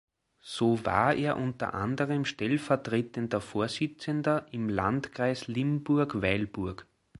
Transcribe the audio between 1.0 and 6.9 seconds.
er unter anderem stellvertretender Vorsitzender im Landkreis Limburg-Weilburg.